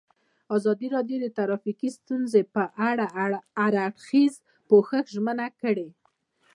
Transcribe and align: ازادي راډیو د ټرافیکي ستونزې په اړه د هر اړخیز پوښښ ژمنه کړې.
ازادي 0.55 0.87
راډیو 0.95 1.17
د 1.21 1.27
ټرافیکي 1.37 1.89
ستونزې 1.97 2.41
په 2.55 2.63
اړه 2.89 3.05
د 3.09 3.11
هر 3.15 3.31
اړخیز 3.65 4.33
پوښښ 4.69 5.03
ژمنه 5.15 5.47
کړې. 5.61 5.87